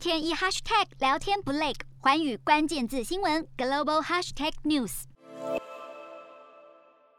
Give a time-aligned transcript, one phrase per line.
[0.00, 5.02] 天一 hashtag 聊天不累，环宇关键字新闻 global hashtag news。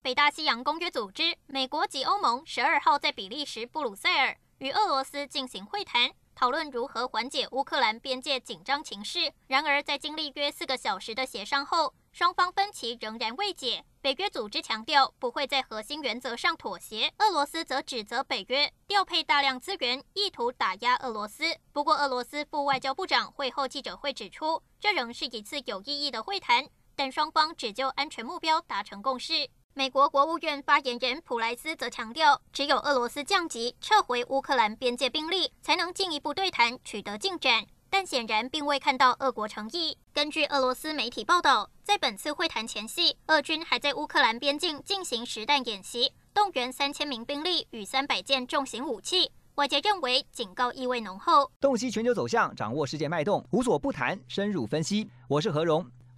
[0.00, 9.30] 北大西洋公约组织，美国及欧盟十二号在比利时布鲁塞尔与俄罗斯进行会谈，讨论如何缓解乌克兰边界紧张情势。
[9.48, 13.84] 然而，在经历约四个小时的协商后，双方分歧仍然未解。
[14.02, 21.44] 北约组织强调不会在核心原则上妥协，俄罗斯则指责北约调配大量资源，意图打压俄罗斯。
[21.72, 29.48] 不过，俄罗斯副外交部长会后记者会指出，这仍是一次有意义的会谈，但双方只就安全目标达成共识。
[29.74, 37.66] 美国国务院发言人普莱斯则强调，只有俄罗斯降级、撤回乌克兰边界兵力，才能进一步对谈取得进展。
[37.90, 39.98] 但显然并未看到俄国诚意。
[40.14, 49.32] 根据俄罗斯媒体报道，在本次会谈前夕，俄军还在乌克兰边境进行实弹演习，动员三千名兵力与三百件重型武器。
[49.56, 51.50] 外界认为警告意味浓厚。
[51.60, 55.10] 洞悉全球走向，掌握世界脉动，无所不谈，深入分析。
[55.28, 55.84] 我是何荣。